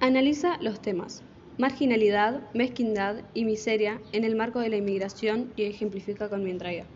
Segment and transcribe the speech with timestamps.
[0.00, 1.24] Analiza los temas
[1.56, 6.88] marginalidad, mezquindad y miseria en el marco de la inmigración y ejemplifica con mi entrega.